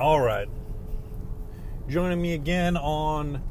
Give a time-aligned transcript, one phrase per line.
[0.00, 0.48] All right.
[1.86, 3.42] Joining me again on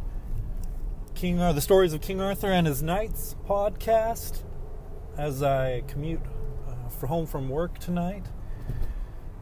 [1.13, 4.41] King the stories of King Arthur and his knights podcast
[5.17, 6.19] as I commute
[6.67, 8.25] uh, for home from work tonight.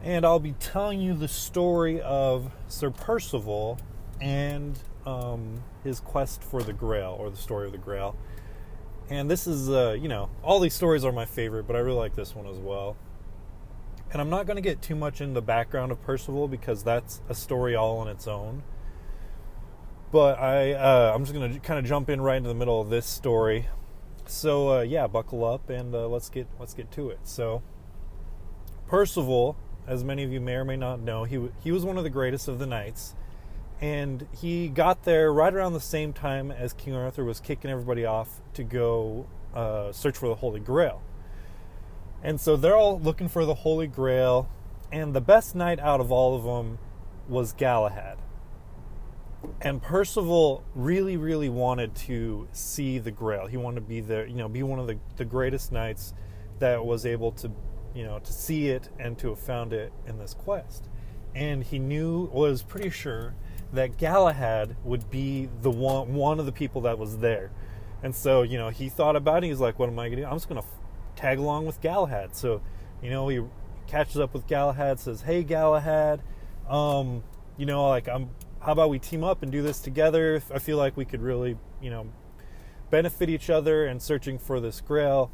[0.02, 3.78] And I'll be telling you the story of Sir Percival
[4.20, 8.14] and um, his quest for the Grail, or the story of the Grail.
[9.08, 11.98] And this is, uh, you know, all these stories are my favorite, but I really
[11.98, 12.96] like this one as well.
[14.12, 17.20] And I'm not going to get too much in the background of Percival because that's
[17.28, 18.62] a story all on its own.
[20.10, 22.80] But I, uh, I'm just going to kind of jump in right into the middle
[22.80, 23.66] of this story.
[24.26, 27.18] So uh, yeah, buckle up and uh, let's get let's get to it.
[27.24, 27.62] So
[28.86, 32.04] Percival, as many of you may or may not know, he he was one of
[32.04, 33.14] the greatest of the knights,
[33.80, 38.04] and he got there right around the same time as King Arthur was kicking everybody
[38.04, 41.02] off to go uh, search for the Holy Grail.
[42.22, 44.48] And so they're all looking for the Holy Grail,
[44.92, 46.78] and the best knight out of all of them
[47.28, 48.18] was Galahad.
[49.62, 53.46] And Percival really, really wanted to see the Grail.
[53.46, 56.12] He wanted to be there, you know, be one of the, the greatest knights
[56.58, 57.50] that was able to,
[57.94, 60.88] you know, to see it and to have found it in this quest.
[61.34, 63.34] And he knew, was pretty sure
[63.72, 67.50] that Galahad would be the one, one of the people that was there.
[68.02, 69.48] And so, you know, he thought about it.
[69.48, 70.24] He's like, what am I to do?
[70.24, 70.68] I'm just to
[71.20, 72.34] tag along with Galahad.
[72.34, 72.62] So,
[73.02, 73.40] you know, he
[73.86, 76.22] catches up with Galahad, says, "Hey, Galahad,
[76.68, 77.22] um,
[77.56, 78.30] you know, like I'm.
[78.60, 80.42] How about we team up and do this together?
[80.52, 82.06] I feel like we could really, you know,
[82.90, 85.30] benefit each other and searching for this Grail."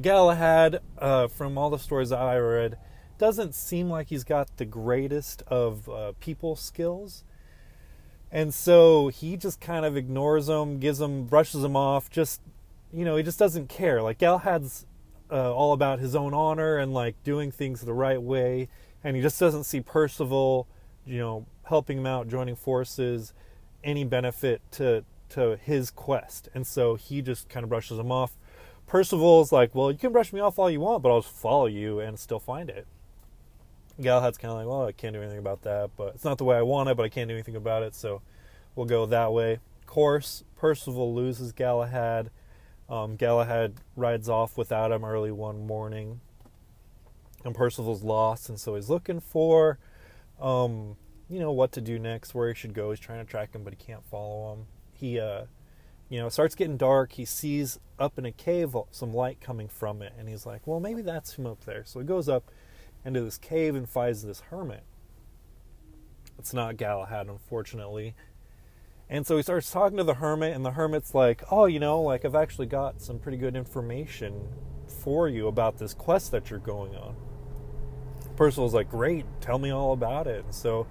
[0.00, 2.76] Galahad, uh, from all the stories I read,
[3.16, 7.22] doesn't seem like he's got the greatest of uh, people skills.
[8.32, 12.40] And so he just kind of ignores them, gives them, brushes them off, just
[12.94, 14.00] you know, he just doesn't care.
[14.00, 14.86] Like Galahad's
[15.30, 18.68] uh, all about his own honor and like doing things the right way,
[19.02, 20.68] and he just doesn't see Percival,
[21.04, 23.32] you know, helping him out, joining forces,
[23.82, 28.36] any benefit to to his quest, and so he just kind of brushes him off.
[28.86, 31.66] Percival's like, well, you can brush me off all you want, but I'll just follow
[31.66, 32.86] you and still find it.
[34.00, 36.44] Galahad's kind of like, well, I can't do anything about that, but it's not the
[36.44, 38.20] way I want it, but I can't do anything about it, so
[38.76, 39.54] we'll go that way.
[39.54, 42.30] Of course, Percival loses Galahad
[42.88, 46.20] um, Galahad rides off without him early one morning,
[47.44, 49.78] and Percival's lost, and so he's looking for,
[50.40, 50.96] um,
[51.28, 52.90] you know, what to do next, where he should go.
[52.90, 54.66] He's trying to track him, but he can't follow him.
[54.92, 55.44] He, uh,
[56.08, 57.12] you know, it starts getting dark.
[57.12, 60.80] He sees up in a cave some light coming from it, and he's like, well,
[60.80, 61.84] maybe that's him up there.
[61.84, 62.50] So he goes up
[63.04, 64.84] into this cave and finds this hermit.
[66.38, 68.14] It's not Galahad, unfortunately.
[69.08, 72.00] And so he starts talking to the hermit, and the hermit's like, Oh, you know,
[72.00, 74.48] like I've actually got some pretty good information
[74.86, 77.16] for you about this quest that you're going on.
[78.36, 80.44] Percival's like, Great, tell me all about it.
[80.44, 80.86] And so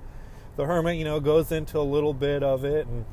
[0.56, 2.88] the hermit, you know, goes into a little bit of it.
[2.88, 3.06] And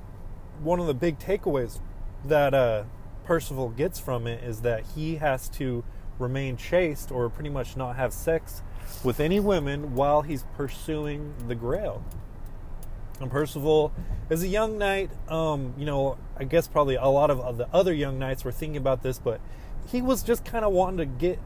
[0.62, 1.80] one of the big takeaways
[2.24, 2.84] that uh,
[3.24, 5.84] Percival gets from it is that he has to
[6.18, 8.62] remain chaste or pretty much not have sex
[9.02, 12.04] with any women while he's pursuing the grail.
[13.20, 13.92] And Percival
[14.31, 15.10] is a young knight.
[15.28, 18.78] Um, you know, I guess probably a lot of the other young knights were thinking
[18.78, 19.41] about this, but
[19.88, 21.38] he was just kind of wanting to get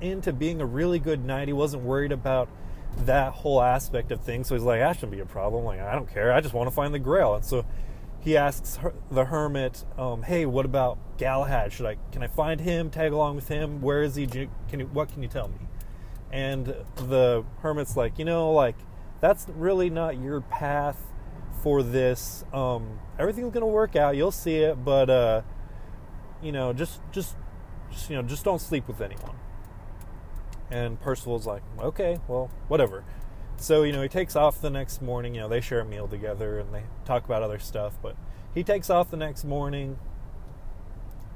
[0.00, 1.48] into being a really good knight.
[1.48, 2.48] He wasn't worried about
[2.98, 4.48] that whole aspect of things.
[4.48, 5.64] So he's like, that shouldn't be a problem.
[5.64, 6.32] Like, I don't care.
[6.32, 7.34] I just want to find the Grail.
[7.34, 7.66] And so
[8.20, 11.72] he asks her, the hermit, um, "Hey, what about Galahad?
[11.72, 12.90] Should I can I find him?
[12.90, 13.80] Tag along with him?
[13.80, 14.26] Where is he?
[14.26, 15.58] Can you, what can you tell me?"
[16.32, 18.74] And the hermit's like, you know, like
[19.20, 21.00] that's really not your path
[21.62, 22.44] for this.
[22.52, 24.16] Um, everything's gonna work out.
[24.16, 25.42] You'll see it, but uh,
[26.42, 27.36] you know, just just
[27.90, 29.36] just you know, just don't sleep with anyone.
[30.70, 33.04] And Percival's like, okay, well, whatever.
[33.56, 35.34] So you know, he takes off the next morning.
[35.34, 37.94] You know, they share a meal together and they talk about other stuff.
[38.02, 38.16] But
[38.54, 39.98] he takes off the next morning,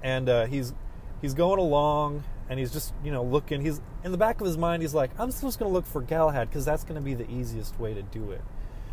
[0.03, 0.75] and uh, he's
[1.21, 4.59] he's going along and he's just you know looking he's in the back of his
[4.59, 7.15] mind he's like i'm just going to look for galahad because that's going to be
[7.15, 8.43] the easiest way to do it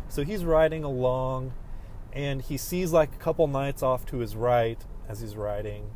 [0.08, 1.52] so he's riding along
[2.12, 5.90] and he sees like a couple knights off to his right as he's riding.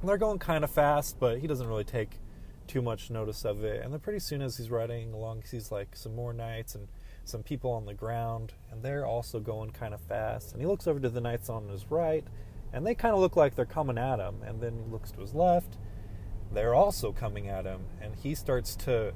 [0.00, 2.18] And they're going kind of fast, but he doesn't really take
[2.66, 3.82] too much notice of it.
[3.82, 6.88] And then pretty soon as he's riding along, he sees like some more knights and
[7.24, 10.52] some people on the ground, and they're also going kind of fast.
[10.52, 12.24] And he looks over to the knights on his right,
[12.72, 14.36] and they kind of look like they're coming at him.
[14.46, 15.76] And then he looks to his left,
[16.52, 19.12] they're also coming at him, and he starts to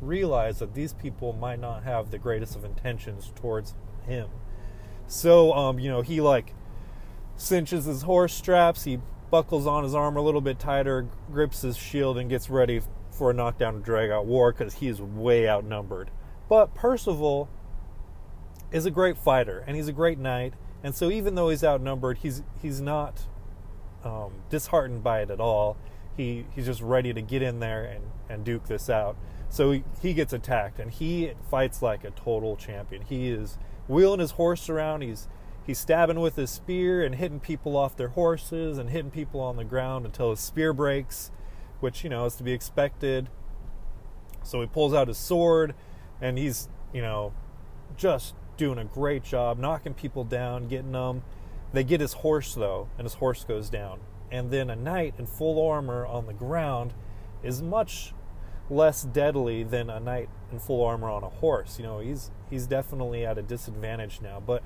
[0.00, 3.74] realize that these people might not have the greatest of intentions towards
[4.06, 4.28] him.
[5.06, 6.54] So, um, you know, he like
[7.36, 8.98] cinches his horse straps, he
[9.30, 13.30] buckles on his armor a little bit tighter, grips his shield, and gets ready for
[13.30, 16.10] a knockdown drag out war because he is way outnumbered
[16.48, 17.48] But Percival
[18.70, 20.54] is a great fighter and he's a great knight.
[20.82, 23.26] And so even though he's outnumbered, he's he's not
[24.04, 25.76] um, disheartened by it at all.
[26.16, 29.16] He he's just ready to get in there and, and duke this out.
[29.48, 33.02] So he, he gets attacked and he fights like a total champion.
[33.02, 33.58] He is
[33.88, 35.02] wheeling his horse around.
[35.02, 35.28] He's
[35.66, 39.56] he's stabbing with his spear and hitting people off their horses and hitting people on
[39.56, 41.30] the ground until his spear breaks,
[41.80, 43.28] which you know is to be expected.
[44.42, 45.74] So he pulls out his sword
[46.20, 47.32] and he's you know
[47.96, 51.22] just doing a great job knocking people down, getting them.
[51.72, 54.00] They get his horse though, and his horse goes down.
[54.30, 56.94] And then a knight in full armor on the ground
[57.42, 58.12] is much
[58.68, 61.78] less deadly than a knight in full armor on a horse.
[61.78, 64.62] You know, he's he's definitely at a disadvantage now, but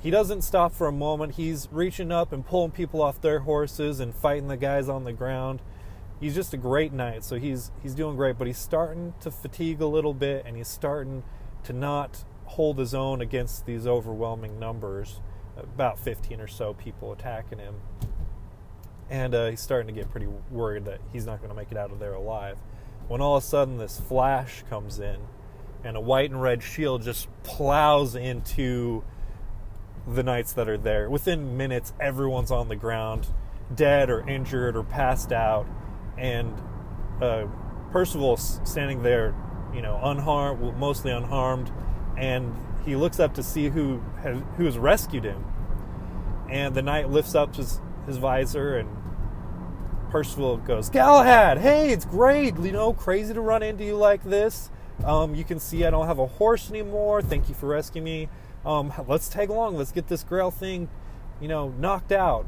[0.00, 1.34] he doesn't stop for a moment.
[1.34, 5.12] He's reaching up and pulling people off their horses and fighting the guys on the
[5.12, 5.60] ground.
[6.20, 9.80] He's just a great knight, so he's he's doing great, but he's starting to fatigue
[9.80, 11.22] a little bit and he's starting
[11.64, 15.20] to not hold his own against these overwhelming numbers.
[15.56, 17.74] About 15 or so people attacking him.
[19.10, 21.76] And uh, he's starting to get pretty worried that he's not going to make it
[21.76, 22.58] out of there alive
[23.08, 25.18] when all of a sudden this flash comes in
[25.84, 29.02] and a white and red shield just plows into
[30.06, 31.10] the knights that are there.
[31.10, 33.28] Within minutes, everyone's on the ground,
[33.74, 35.66] dead or injured or passed out,
[36.16, 36.54] and
[37.20, 37.46] uh,
[37.90, 39.34] Percival's standing there,
[39.74, 41.70] you know, unharmed, mostly unharmed,
[42.16, 45.44] and he looks up to see who has who has rescued him.
[46.48, 48.97] And the knight lifts up his his visor and
[50.10, 52.56] Percival goes, Galahad, hey, it's great.
[52.58, 54.70] You know, crazy to run into you like this.
[55.04, 57.22] Um, you can see I don't have a horse anymore.
[57.22, 58.28] Thank you for rescuing me.
[58.64, 59.76] Um, let's tag along.
[59.76, 60.88] Let's get this Grail thing,
[61.40, 62.46] you know, knocked out.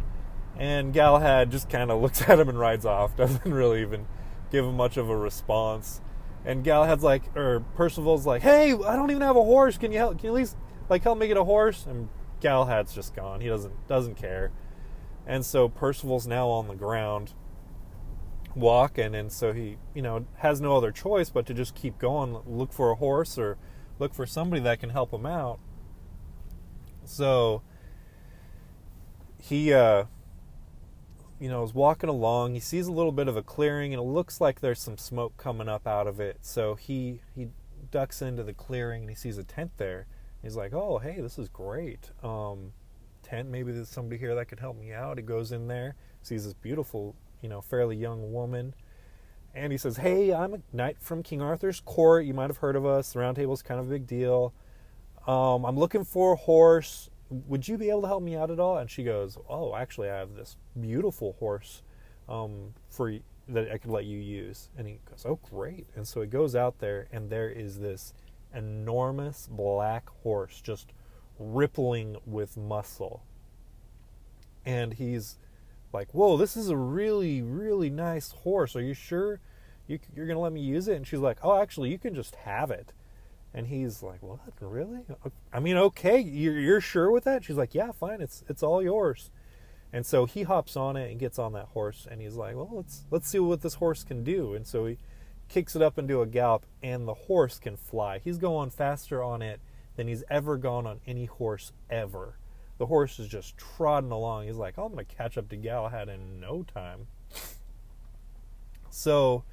[0.59, 3.17] And Galahad just kind of looks at him and rides off.
[3.17, 4.07] Doesn't really even
[4.51, 6.01] give him much of a response.
[6.45, 9.77] And Galahad's like, or Percival's like, hey, I don't even have a horse.
[9.77, 10.19] Can you help?
[10.19, 10.57] Can you at least
[10.89, 11.87] like help me get a horse?
[11.87, 12.09] And
[12.41, 13.41] Galahad's just gone.
[13.41, 14.51] He doesn't doesn't care.
[15.27, 17.35] And so Percival's now on the ground
[18.55, 22.37] walking and so he you know has no other choice but to just keep going
[22.47, 23.57] look for a horse or
[23.99, 25.61] look for somebody that can help him out.
[27.05, 27.63] So
[29.39, 30.05] he uh
[31.39, 32.55] you know is walking along.
[32.55, 35.37] He sees a little bit of a clearing and it looks like there's some smoke
[35.37, 36.39] coming up out of it.
[36.41, 37.49] So he he
[37.91, 40.07] ducks into the clearing and he sees a tent there.
[40.43, 42.11] He's like oh hey this is great.
[42.23, 42.73] Um
[43.23, 45.19] tent maybe there's somebody here that could help me out.
[45.19, 48.75] He goes in there sees this beautiful you know, fairly young woman.
[49.55, 52.25] And he says, Hey, I'm a knight from King Arthur's court.
[52.25, 53.13] You might have heard of us.
[53.13, 54.53] The round table is kind of a big deal.
[55.27, 57.11] Um, I'm looking for a horse.
[57.29, 58.79] Would you be able to help me out at all?
[58.79, 61.83] And she goes, Oh, actually, I have this beautiful horse
[62.29, 63.13] um, for
[63.49, 64.71] that I could let you use.
[64.77, 65.87] And he goes, Oh, great.
[65.97, 68.15] And so he goes out there, and there is this
[68.55, 70.93] enormous black horse just
[71.39, 73.25] rippling with muscle.
[74.65, 75.39] And he's
[75.93, 78.77] like, whoa, this is a really, really nice horse.
[78.77, 79.41] Are you sure
[79.87, 80.97] you, are going to let me use it?
[80.97, 82.93] And she's like, oh, actually, you can just have it.
[83.53, 84.41] And he's like, what?
[84.61, 85.01] Really?
[85.53, 87.45] I mean, okay, you're, you're sure with that?
[87.45, 88.21] She's like, yeah, fine.
[88.21, 89.31] It's, it's all yours.
[89.93, 92.07] And so he hops on it and gets on that horse.
[92.09, 94.55] And he's like, well, let's, let's see what this horse can do.
[94.55, 94.99] And so he
[95.49, 98.21] kicks it up into a gallop and the horse can fly.
[98.23, 99.61] He's going faster on it
[99.97, 102.37] than he's ever gone on any horse ever
[102.81, 104.47] the horse is just trotting along.
[104.47, 107.09] He's like, oh, I'm going to catch up to Galahad in no time.
[108.89, 109.45] So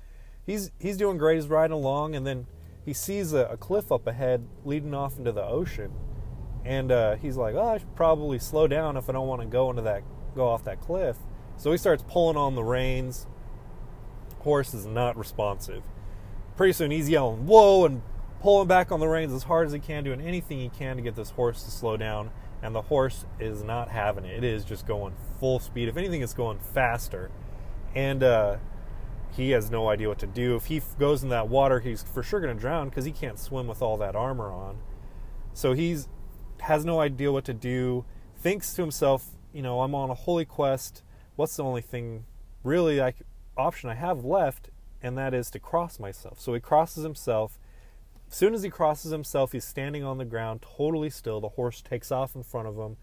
[0.46, 1.36] he's he's doing great.
[1.36, 2.48] He's riding along, and then
[2.86, 5.92] he sees a, a cliff up ahead leading off into the ocean,
[6.64, 9.48] and uh, he's like, oh, I should probably slow down if I don't want to
[9.48, 10.04] go into that
[10.34, 11.18] go off that cliff.
[11.58, 13.28] So he starts pulling on the reins.
[14.40, 15.84] Horse is not responsive.
[16.56, 18.02] Pretty soon he's yelling, "Whoa!" and
[18.40, 21.02] pulling back on the reins as hard as he can, doing anything he can to
[21.02, 22.32] get this horse to slow down
[22.62, 24.44] and the horse is not having it.
[24.44, 25.88] It is just going full speed.
[25.88, 27.30] If anything, it's going faster,
[27.96, 28.58] and uh,
[29.32, 30.56] he has no idea what to do.
[30.56, 33.40] If he goes in that water, he's for sure going to drown because he can't
[33.40, 34.78] swim with all that armor on.
[35.54, 36.08] So he's
[36.62, 38.06] has no idea what to do.
[38.36, 41.04] Thinks to himself, you know, I'm on a holy quest.
[41.36, 42.26] What's the only thing
[42.64, 43.18] really like
[43.56, 44.70] option I have left?
[45.02, 46.40] And that is to cross myself.
[46.40, 47.60] So he crosses himself
[48.30, 51.40] as soon as he crosses himself, he's standing on the ground, totally still.
[51.40, 52.98] The horse takes off in front of him,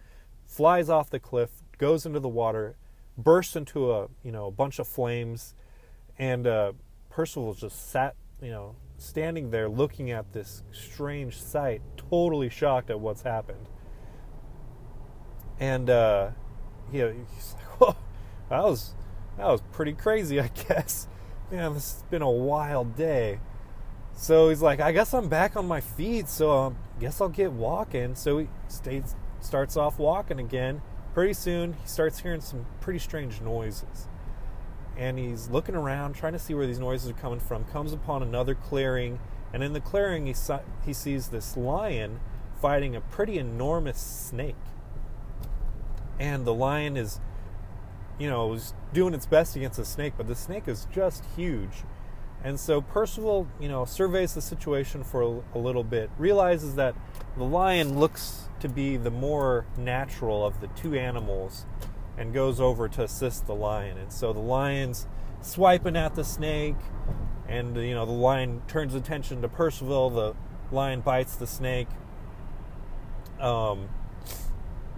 [0.44, 2.76] flies off the cliff, goes into the water,
[3.16, 5.54] bursts into a you know a bunch of flames,
[6.18, 6.72] and uh,
[7.10, 13.00] Percival just sat you know standing there looking at this strange sight, totally shocked at
[13.00, 13.68] what's happened.
[15.58, 16.30] And uh,
[16.92, 17.96] he, he's like, "Whoa,
[18.50, 18.94] that was
[19.38, 21.08] that was pretty crazy, I guess."
[21.50, 23.40] Man, this has been a wild day.
[24.16, 27.28] So he's like, I guess I'm back on my feet, so I um, guess I'll
[27.28, 28.14] get walking.
[28.14, 30.82] So he stays, starts off walking again.
[31.12, 34.08] Pretty soon, he starts hearing some pretty strange noises.
[34.96, 37.64] And he's looking around, trying to see where these noises are coming from.
[37.64, 39.18] Comes upon another clearing,
[39.52, 40.34] and in the clearing, he,
[40.86, 42.20] he sees this lion
[42.60, 44.54] fighting a pretty enormous snake.
[46.20, 47.20] And the lion is,
[48.18, 51.82] you know, is doing its best against the snake, but the snake is just huge
[52.44, 56.94] and so Percival, you know, surveys the situation for a, little bit, realizes that
[57.38, 61.64] the lion looks to be the more natural of the two animals,
[62.18, 63.96] and goes over to assist the lion.
[63.96, 65.06] And so the lion's
[65.40, 66.76] swiping at the snake,
[67.48, 70.10] and you know the lion turns attention to Percival.
[70.10, 70.34] The
[70.70, 71.88] lion bites the snake.
[73.40, 73.88] Um,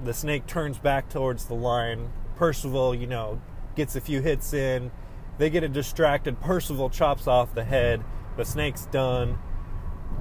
[0.02, 2.10] the snake turns back towards the lion.
[2.34, 3.40] Percival, you know,
[3.76, 4.90] gets a few hits in
[5.38, 6.40] they get it distracted.
[6.40, 8.02] Percival chops off the head.
[8.36, 9.38] The snake's done.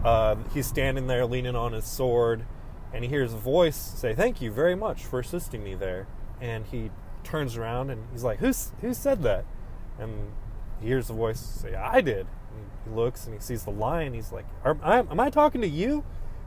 [0.03, 2.45] Uh, he's standing there leaning on his sword,
[2.93, 6.07] and he hears a voice say, "Thank you very much for assisting me there."
[6.39, 6.91] And he
[7.24, 9.45] turns around and he's like, "Who's who said that?"
[9.98, 10.31] And
[10.79, 14.13] he hears the voice say, "I did." And he looks and he sees the lion.
[14.13, 16.03] He's like, "Am I, am I talking to you?"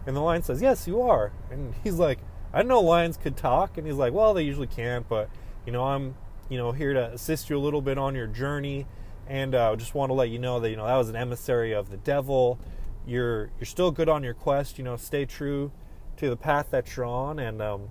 [0.06, 2.20] And the lion says, "Yes, you are." And he's like,
[2.52, 5.28] "I know lions could talk." And he's like, "Well, they usually can't, but
[5.66, 6.14] you know, I'm
[6.48, 8.86] you know, here to assist you a little bit on your journey.
[9.26, 11.72] And uh, just want to let you know that you know that was an emissary
[11.72, 12.58] of the devil.
[13.06, 14.78] You're you're still good on your quest.
[14.78, 15.70] You know, stay true
[16.16, 17.90] to the path that you're on, and um,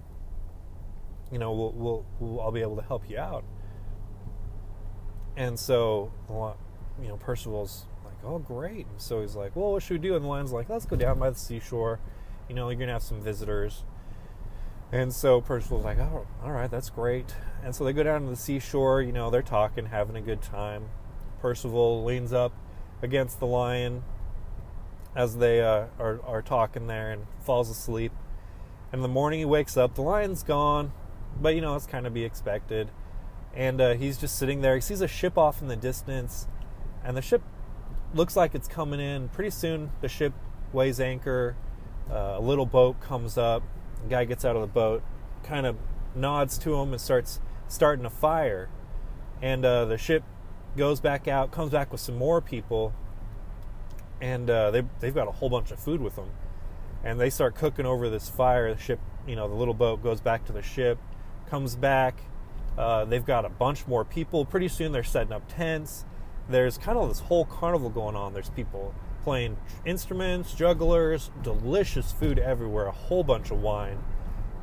[1.31, 3.43] you know we'll, we'll, we'll I'll be able to help you out.
[5.35, 6.11] And so,
[6.99, 10.15] you know, Percival's like, "Oh, great!" And so he's like, "Well, what should we do?"
[10.15, 11.99] And the lion's like, "Let's go down by the seashore.
[12.49, 13.83] You know, you're gonna have some visitors."
[14.91, 17.35] And so Percival's like, oh, all right, that's great.
[17.63, 19.01] And so they go down to the seashore.
[19.01, 20.89] You know, they're talking, having a good time.
[21.41, 22.53] Percival leans up
[23.01, 24.03] against the lion
[25.15, 28.11] as they uh, are, are talking there and falls asleep.
[28.91, 29.95] And in the morning, he wakes up.
[29.95, 30.93] The lion's gone,
[31.39, 32.89] but you know, it's kind of be expected.
[33.53, 34.75] And uh, he's just sitting there.
[34.75, 36.47] He sees a ship off in the distance,
[37.03, 37.41] and the ship
[38.13, 39.29] looks like it's coming in.
[39.29, 40.33] Pretty soon, the ship
[40.71, 41.55] weighs anchor.
[42.09, 43.63] Uh, a little boat comes up
[44.03, 45.03] the guy gets out of the boat,
[45.43, 45.77] kind of
[46.15, 48.69] nods to him, and starts starting a fire.
[49.41, 50.23] And uh, the ship
[50.75, 52.93] goes back out, comes back with some more people,
[54.21, 56.29] and uh, they they've got a whole bunch of food with them.
[57.03, 58.73] And they start cooking over this fire.
[58.73, 60.97] The ship, you know, the little boat goes back to the ship,
[61.49, 62.19] comes back.
[62.77, 64.45] Uh, they've got a bunch more people.
[64.45, 66.05] Pretty soon they're setting up tents.
[66.49, 68.33] There's kind of this whole carnival going on.
[68.33, 68.93] There's people
[69.27, 74.01] playing instruments, jugglers, delicious food everywhere, a whole bunch of wine.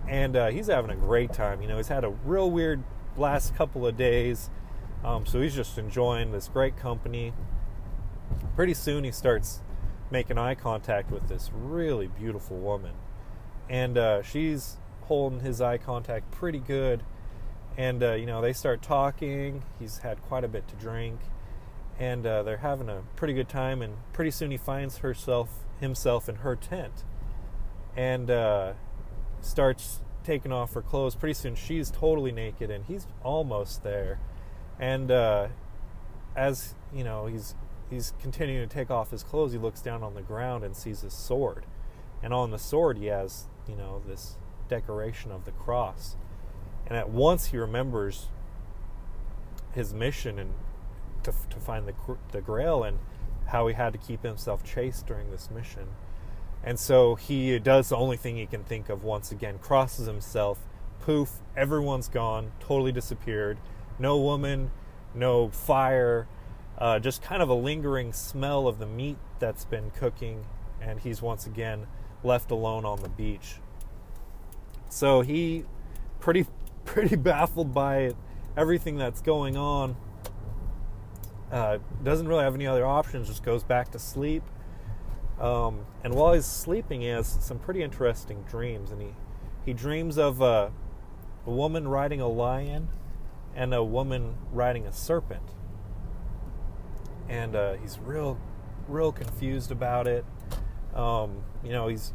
[0.09, 1.61] And uh, he's having a great time.
[1.61, 2.83] You know, he's had a real weird
[3.19, 4.49] last couple of days.
[5.05, 7.35] Um, so he's just enjoying this great company.
[8.57, 9.61] Pretty soon he starts
[10.11, 12.95] making eye contact with this really beautiful woman.
[13.69, 17.03] And uh, she's holding his eye contact pretty good.
[17.77, 19.63] And, uh, you know, they start talking.
[19.79, 21.21] He's had quite a bit to drink
[21.99, 23.83] and uh, they're having a pretty good time.
[23.83, 27.05] And pretty soon he finds herself himself in her tent,
[27.97, 28.73] and uh,
[29.41, 31.15] starts taking off her clothes.
[31.15, 34.19] Pretty soon she's totally naked, and he's almost there.
[34.79, 35.49] And uh,
[36.37, 37.55] as you know, he's
[37.91, 39.53] he's continuing to take off his clothes.
[39.53, 41.67] He looks down on the ground and sees his sword,
[42.23, 44.37] and on the sword he has you know this
[44.69, 46.17] decoration of the cross.
[46.87, 48.29] And at once he remembers
[49.73, 50.53] his mission and
[51.25, 51.95] to, to find the,
[52.33, 52.99] the grail and
[53.47, 55.89] how he had to keep himself chaste during this mission.
[56.63, 60.59] And so he does the only thing he can think of once again, crosses himself,
[61.01, 63.59] poof, everyone's gone, totally disappeared.
[63.99, 64.71] No woman,
[65.15, 66.27] no fire,
[66.79, 70.47] uh, just kind of a lingering smell of the meat that's been cooking,
[70.81, 71.87] and he's once again
[72.23, 73.57] left alone on the beach.
[74.89, 75.65] So he
[76.19, 76.47] pretty
[76.85, 78.15] pretty baffled by
[78.57, 79.97] everything that's going on
[81.51, 84.43] uh, doesn't really have any other options, just goes back to sleep.
[85.41, 88.91] Um, and while he's sleeping, he has some pretty interesting dreams.
[88.91, 89.09] And he,
[89.65, 90.73] he dreams of a
[91.45, 92.89] woman riding a lion
[93.55, 95.55] and a woman riding a serpent.
[97.29, 98.39] And uh, he's real,
[98.89, 100.25] real confused about it.
[100.95, 102.15] Um, you know, he's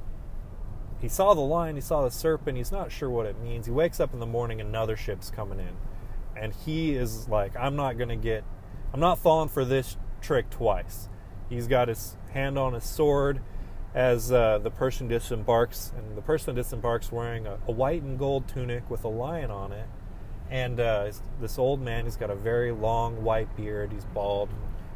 [1.02, 3.66] he saw the lion, he saw the serpent, he's not sure what it means.
[3.66, 5.78] He wakes up in the morning, another ship's coming in.
[6.36, 8.44] And he is like, I'm not going to get
[8.93, 11.10] I'm not falling for this trick twice.
[11.50, 13.41] He's got his hand on his sword
[13.93, 18.48] as uh, the person disembarks, and the person disembarks wearing a, a, white and gold
[18.48, 19.88] tunic with a lion on it.
[20.50, 23.91] And uh, this old man, he's got a very long white beard.
[23.91, 24.50] He's bald,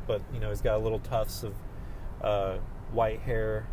[0.07, 1.53] but you know he's got little tufts of
[2.21, 2.57] uh,
[2.91, 3.67] white hair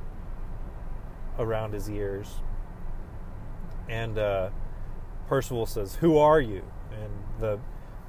[1.39, 2.29] around his ears.
[3.89, 4.51] And uh,
[5.29, 7.11] Percival says, "Who are you?" And
[7.41, 7.59] the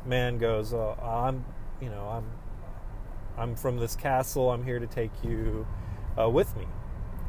[0.05, 1.45] man goes, oh, "I'm,
[1.81, 2.25] you know, I'm,
[3.37, 4.51] I'm from this castle.
[4.51, 5.65] I'm here to take you
[6.19, 6.67] uh, with me."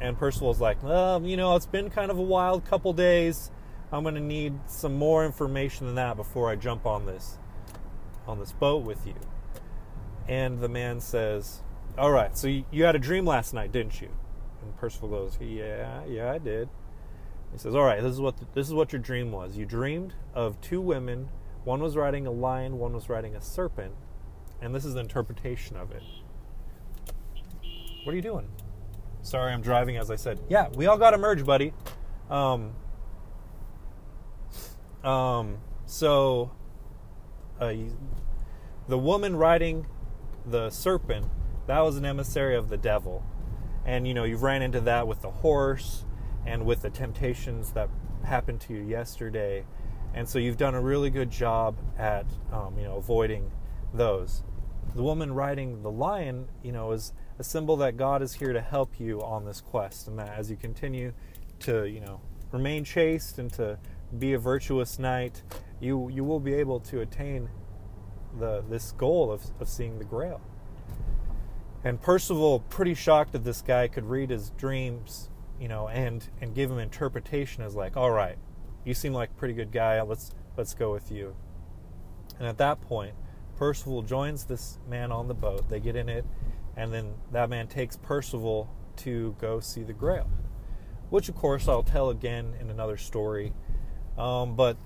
[0.01, 3.51] And Percival's like, "Well, you know, it's been kind of a wild couple days.
[3.93, 7.39] I'm going to need some more information than that before I jump on this,
[8.27, 9.15] on this boat with you."
[10.29, 11.63] And the man says,
[11.97, 12.37] "All right.
[12.37, 14.11] So you, had a dream last night, didn't you?"
[14.63, 16.69] And Percival goes, "Yeah, yeah, I did."
[17.53, 18.03] He says, "All right.
[18.03, 19.57] This is what the, this is what your dream was.
[19.57, 21.29] You dreamed of two women.
[21.65, 22.79] One was riding a lion.
[22.79, 23.95] One was riding a serpent.
[24.63, 26.03] And this is the interpretation of it.
[28.05, 28.49] What are you doing?
[29.21, 29.97] Sorry, I'm driving.
[29.97, 31.75] As I said, yeah, we all got to merge, buddy.
[32.31, 32.73] Um,
[35.05, 36.53] um, so,
[37.61, 37.75] uh,
[38.89, 39.87] the woman riding
[40.47, 41.27] the serpent
[41.67, 43.25] that was an emissary of the devil
[43.85, 46.05] and you know you've ran into that with the horse
[46.45, 47.89] and with the temptations that
[48.25, 49.65] happened to you yesterday
[50.15, 53.51] and so you've done a really good job at um, you know avoiding
[53.95, 54.43] those
[54.95, 58.61] the woman riding the lion you know is a symbol that god is here to
[58.61, 61.13] help you on this quest and that as you continue
[61.59, 62.21] to you know
[62.51, 63.79] remain chaste and to
[64.19, 65.43] be a virtuous knight
[65.81, 67.49] you you will be able to attain
[68.39, 70.41] the this goal of, of seeing the grail
[71.85, 75.31] and Percival, pretty shocked that this guy could read his dreams,
[75.61, 78.39] you know, and and give him interpretation as like, all right,
[78.85, 80.01] you seem like a pretty good guy.
[80.03, 81.35] Let's let's go with you.
[82.39, 83.15] And at that point,
[83.63, 85.71] Percival joins this man on the boat.
[85.71, 86.25] They get in it,
[86.77, 90.29] and then that man takes Percival to go see the Grail,
[91.11, 93.53] which of course I'll tell again in another story.
[94.19, 94.77] Um, but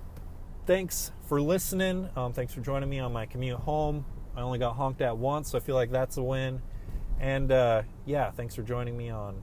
[0.67, 2.07] thanks for listening.
[2.15, 4.05] Um, thanks for joining me on my commute home.
[4.35, 6.61] I only got honked at once, so I feel like that's a win.
[7.19, 9.41] And uh, yeah, thanks for joining me on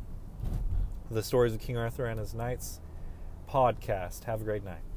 [1.11, 2.79] the Stories of King Arthur and His Knights
[3.50, 4.23] podcast.
[4.26, 4.94] Have a great night.